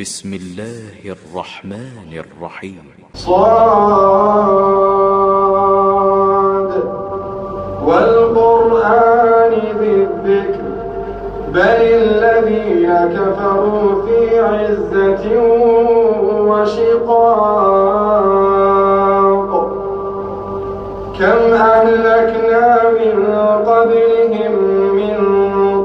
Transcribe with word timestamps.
بسم 0.00 0.34
الله 0.34 1.14
الرحمن 1.16 2.10
الرحيم. 2.12 2.84
صاد 3.14 3.34
والقرآن 7.86 9.52
ذي 9.80 10.46
بل 11.54 11.80
الذين 12.02 12.90
كفروا 13.16 14.02
في 14.02 14.18
عزة 14.38 15.24
وشقاق. 16.50 17.12
كم 21.18 21.40
أهلكنا 21.54 22.66
من 22.98 23.16
قبلهم 23.70 24.54
من 24.98 25.16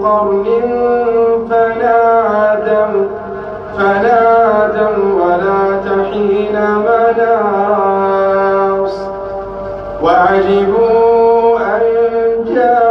قرن 0.04 0.49
وعجبوا 10.04 11.60
أن 11.60 11.82
جاءهم 12.56 12.89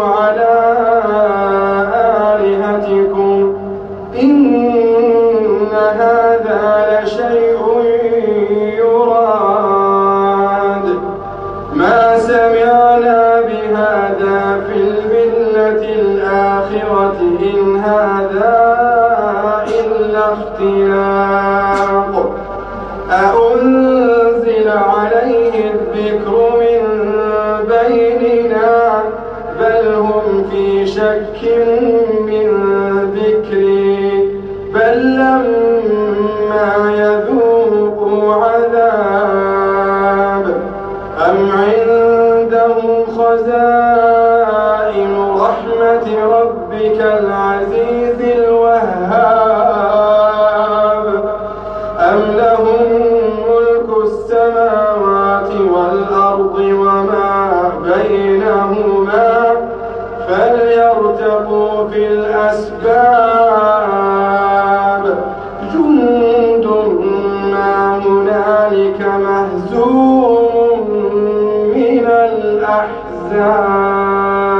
على 0.00 0.89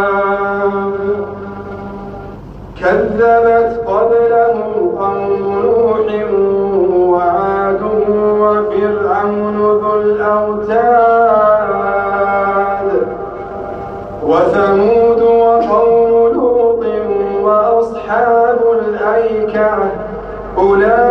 الأحزاب 0.01 0.93
كذبت 2.81 3.81
قبلهم 3.87 4.97
قوم 4.99 5.43
نوح 5.65 6.07
وعاد 7.11 7.83
وفرعون 8.41 9.57
ذو 9.57 9.93
الأوتاد 10.01 10.81
وثمود 14.23 15.21
وقوم 15.23 16.11
لوط 16.35 16.85
وأصحاب 17.43 18.59
الأيكة 18.73 19.71
أولئك 20.59 21.10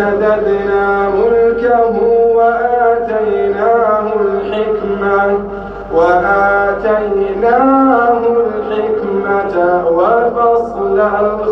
وشددنا 0.00 1.08
ملكه 1.08 1.94
وآتيناه 2.34 4.06
الحكمة 4.20 5.38
وآتيناه 5.94 7.42
الحكمة 8.16 9.54
وفصل 9.90 10.98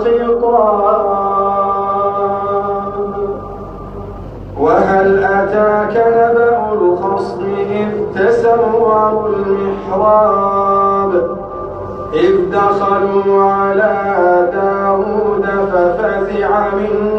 الخطاب. 0.07 1.29
وهل 4.61 5.25
أتاك 5.25 5.95
نبأ 6.17 6.73
الخصم 6.73 7.43
إذ 7.71 7.91
تسوروا 8.15 9.29
المحراب؟ 9.29 11.13
إذ 12.15 12.51
دخلوا 12.53 13.43
على 13.45 13.95
داود 14.53 15.47
ففزع 15.73 16.51
منهم 16.75 17.18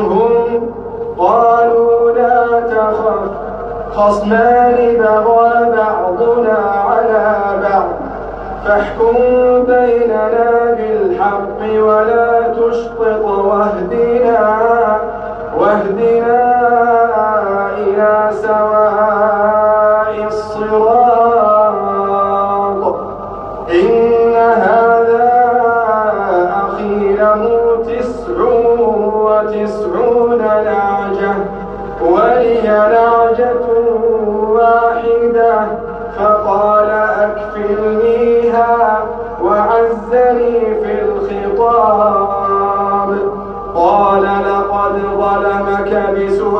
خصمان 3.99 4.77
بغى 4.99 5.71
بعضنا 5.75 6.57
على 6.89 7.23
بعض. 7.63 7.89
فاحكم 8.65 9.15
بيننا 9.67 10.75
بالحق 10.77 11.59
ولا 11.83 12.53
تشطط 12.57 13.25
واهدنا 13.25 14.39
واهدنا 15.57 16.18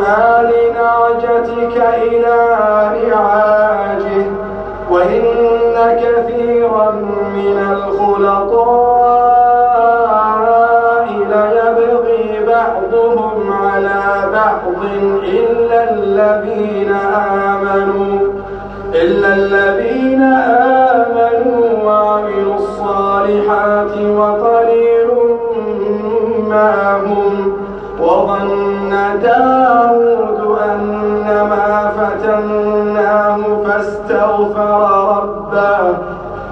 بسؤال 0.09 0.51
نعجتك 0.73 1.77
إلى 1.77 2.35
رعاجه 3.11 4.25
وإن 4.91 5.23
كثيرا 6.01 6.91
من 7.35 7.57
الخلطاء 7.71 9.09
ليبغي 11.29 12.45
بعضهم 12.47 13.53
على 13.53 14.29
بعض 14.33 14.83
إلا 15.23 15.91
الذين 15.93 16.91
آمنوا 17.53 18.19
إلا 18.93 19.33
الذين 19.33 19.78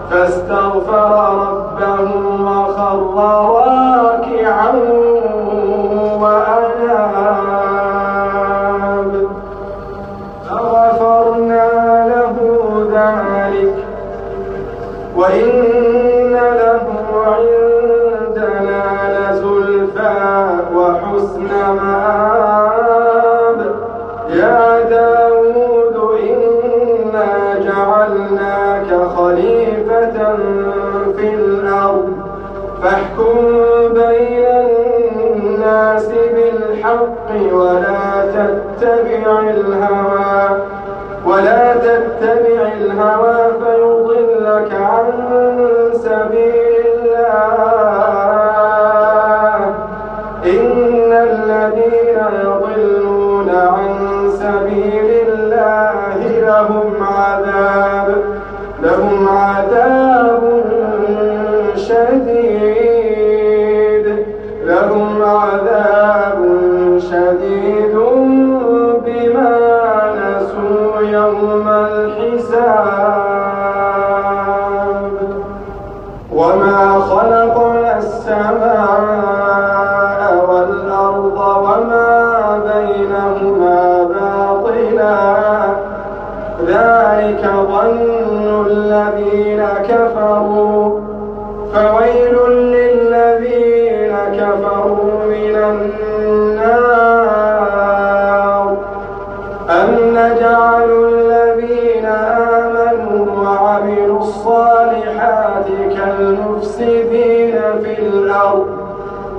فاستغفر 0.09 1.11
ربه 1.41 2.01
وخر 2.41 2.99
راكعا 3.15 3.96
بالحق 36.87 37.55
ولا 37.55 38.25
تتبع 38.35 39.39
الهوى. 39.39 40.63
ولا 41.25 41.73
تتبع 41.73 42.61
الهوى 42.81 43.51
فيضلك 43.59 44.71
عن 44.73 45.11
سبيل 45.93 46.66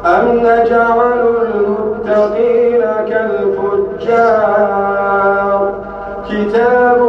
أم 0.08 0.24
نجعل 0.36 1.22
المتقين 1.54 2.82
كالفجار؟ 3.08 4.58
كتاب 6.30 7.00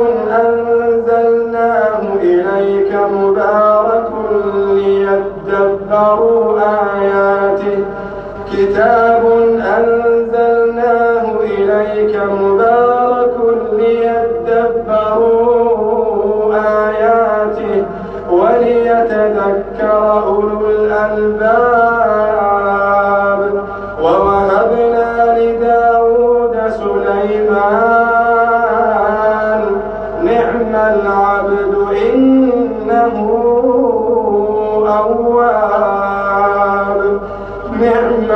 أنزلناه 0.41 2.01
إليك 2.21 2.91
مبارك 3.13 4.09
ليدبروا 4.73 6.59
آياته. 6.59 7.79
كتاب 8.53 9.23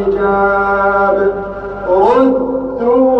بالحجاب 0.00 1.34
ردوها 1.88 3.19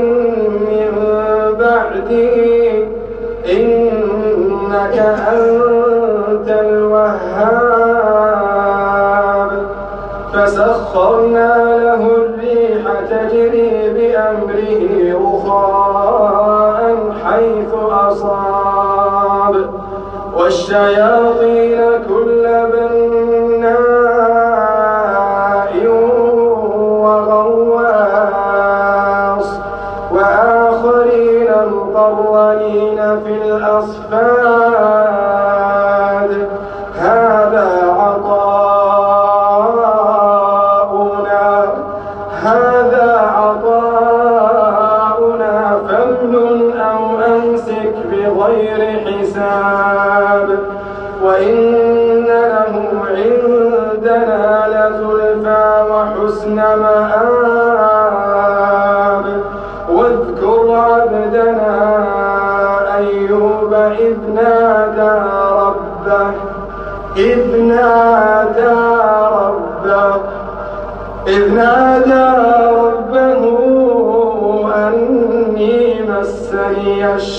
من 0.00 0.92
بعده 1.58 2.36
إنك 3.52 4.96
أنت 5.32 6.48
الوهاب. 6.48 7.74
فسخرنا 10.32 11.52
له 11.84 12.02
الريح 12.16 12.82
تجري 13.10 13.72
بأمره 13.94 14.82
رخاء 15.24 16.80
حيث 17.24 17.72
أصاب. 17.90 19.54
والشياطين 20.36 21.63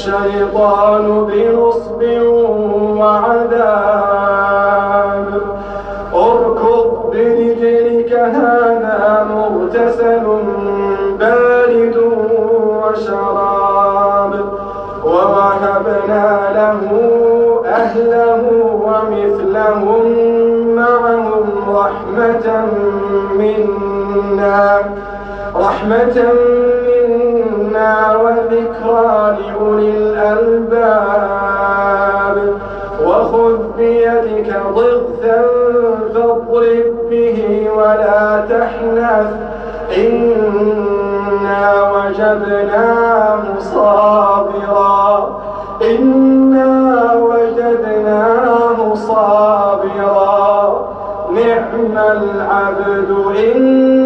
الشيطان 0.05 1.05
بنصب 1.25 2.01
وعذاب. 2.99 3.67
اركض 6.13 6.87
برجلك 7.11 8.11
هذا 8.13 9.27
مغتسل 9.31 10.25
بارد 11.19 11.97
وشراب. 12.83 14.33
ووهبنا 15.05 16.25
له 16.55 16.81
أهله 17.65 18.43
ومثلهم 18.85 20.05
معهم 20.75 21.45
رحمة 21.75 22.47
منا 23.39 24.61
رحمة 25.55 26.15
منا 26.15 26.74
وذكرى 28.23 29.37
لأولي 29.37 29.89
الألباب. 29.97 30.97
وخذ 33.05 33.57
بيدك 33.77 34.49
ضغثا 34.75 35.41
فاضرب 36.13 36.93
به 37.09 37.39
ولا 37.77 38.23
تحنث. 38.49 39.29
إنا 39.97 41.91
وجدناه 41.91 43.43
صابرا 43.59 45.39
إنا 45.81 47.13
وجدناه 47.13 48.93
صابرا 48.95 50.85
نعم 51.35 51.97
العبد 51.97 53.09
إنه 53.55 54.05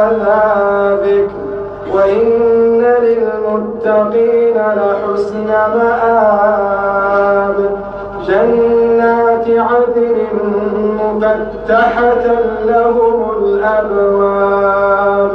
ذكر 1.03 1.39
وإن 1.93 2.81
للمتقين 3.01 4.57
لحسن 4.57 5.47
مآب. 5.47 7.57
جنات 8.27 9.47
عدن 9.47 10.17
مفتحة 10.99 12.25
لهم 12.65 13.17
الأبواب. 13.43 15.33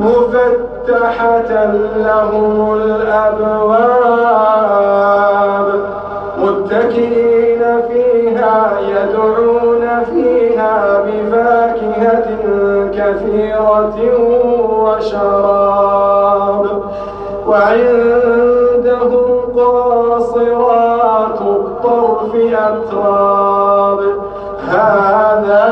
مفتحة 0.00 1.52
لهم 1.96 2.56
الأبواب. 2.74 4.42
متكئين 6.38 7.62
فيها 7.88 8.56
يدعون 8.88 9.84
فيها 10.12 10.74
بفاكهة 11.06 12.28
كثيرة 13.12 13.96
وشراب 14.84 16.64
وعندهم 17.46 19.26
قاصرات 19.56 21.40
الطرف 21.40 22.34
أتراب. 22.34 24.00
هذا 24.68 25.62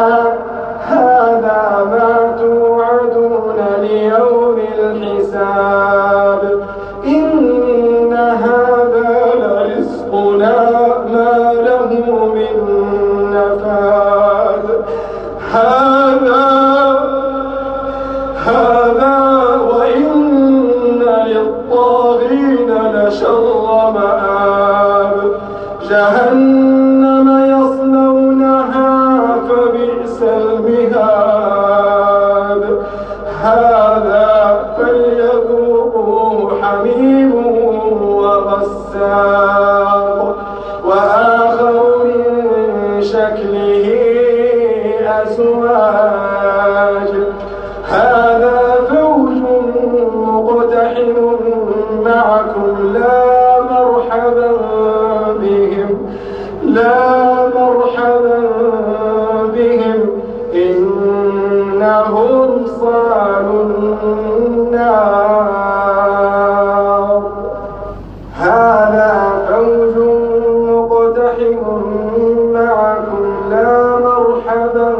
معكم 72.54 73.26
لا 73.50 73.98
مرحبا 73.98 74.94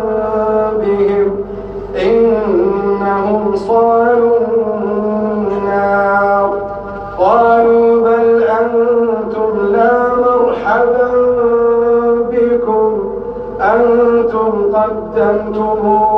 بهم. 0.81 1.31
إنهم 1.97 3.57
صالوا 3.57 4.39
النار. 4.39 6.51
قالوا 7.19 8.01
بل 8.01 8.43
أنتم 8.43 9.53
لا 9.73 10.15
مرحبا 10.15 11.11
بكم. 12.33 12.93
أنتم 13.61 14.53
قدمتموه 14.75 16.10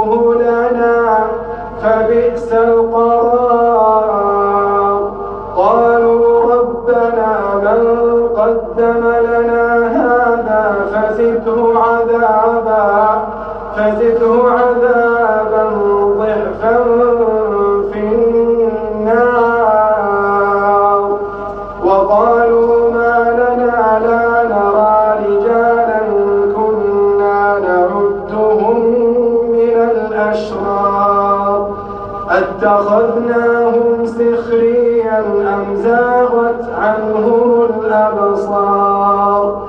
أتخذناهم 32.63 34.07
سخريا 34.07 35.21
أم 35.55 35.77
زاغت 35.77 36.65
عنهم 36.79 37.71
الأبصار؟ 37.85 39.63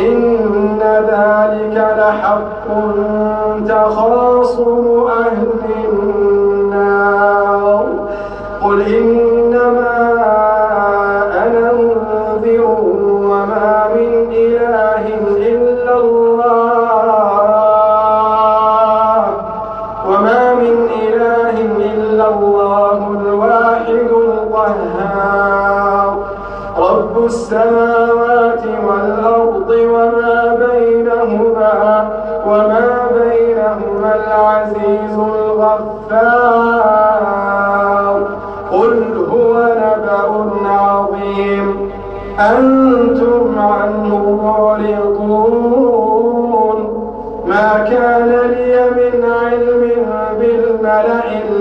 إن 0.00 0.78
ذلك 0.82 1.76
لحق 1.98 2.66
تخاصم 3.68 4.89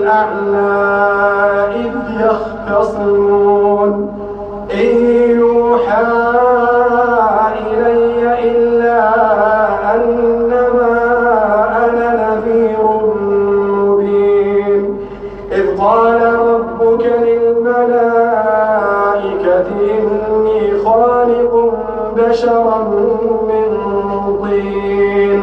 الأعلى 0.10 1.76
إذ 1.76 1.96
يختصمون. 2.26 3.92
إن 4.74 4.90
يوحى 5.40 6.04
إلي 7.68 8.50
إلا 8.50 9.00
أنما 9.96 10.96
أنا 11.86 12.08
نذير 12.22 12.84
مبين. 13.82 14.84
إذ 15.52 15.66
قال 15.82 16.18
ربك 16.24 17.04
للملائكة 17.06 18.10
إني 19.82 20.60
خالق 20.86 21.54
بشرا 22.18 22.80
من 23.50 23.70
طين. 24.44 25.42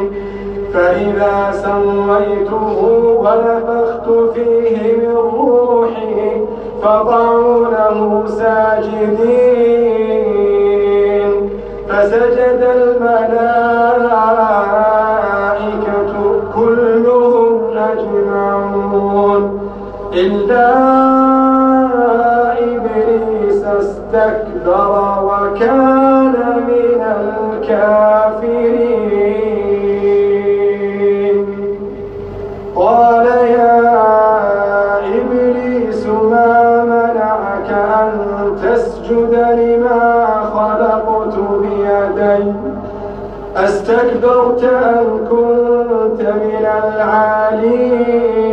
فإذا 0.75 1.37
سويته 1.53 2.77
ونفخت 3.19 3.66
فقعوا 6.87 7.67
له 7.67 8.25
ساجدين. 8.27 9.51
فسجد 11.89 12.61
الملائكة 12.77 13.33
كلهم 16.57 17.53
أجمعون. 17.77 19.43
إلا 20.13 20.71
إبليس 22.59 23.63
استكبر 23.65 24.93
وكان 25.25 26.35
من 26.69 27.01
الكافرين. 27.03 27.96
أستكبرت 43.57 44.65
أم 44.65 45.07
كنت 45.31 46.21
من 46.21 46.67
العالين. 46.85 48.46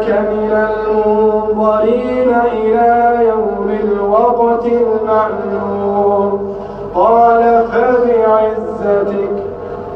فإنك 0.00 0.28
من 0.32 0.52
المنظرين 0.52 2.30
إلى 2.52 3.18
يوم 3.28 3.68
الوقت 3.84 4.66
المعلوم. 4.66 6.54
قال 6.94 7.64
فبعزتك 7.72 9.30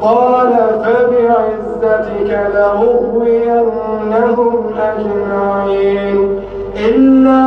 قال 0.01 0.53
فبعزتك 0.85 2.31
لأغوينهم 2.55 4.53
أجمعين. 4.81 6.19
إلا 6.89 7.44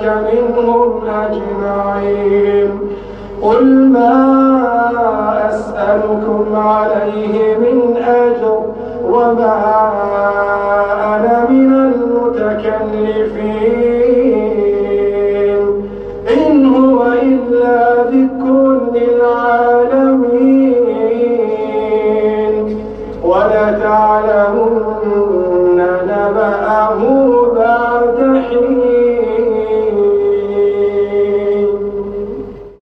تبعك 0.00 0.34
منهم 0.34 1.02
أجمعين. 1.08 2.70
قل 3.42 3.88
ما 3.88 5.48
أسألكم 5.48 6.56
عليه 6.56 7.58
من 7.58 7.96
أجر 7.96 8.62
وما 9.04 9.70